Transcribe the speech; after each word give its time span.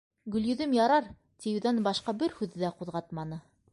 Гөлйөҙөм 0.35 0.73
ярар, 0.77 1.09
тиеүҙән 1.45 1.83
башҡа 1.89 2.17
бер 2.23 2.35
һүҙ 2.41 2.57
ҙә 2.63 2.73
ҡуҙғатманы. 2.81 3.39